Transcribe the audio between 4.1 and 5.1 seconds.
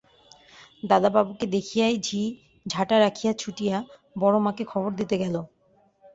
বড়োমাকে খবর